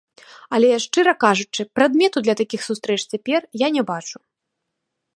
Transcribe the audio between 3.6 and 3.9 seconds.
я не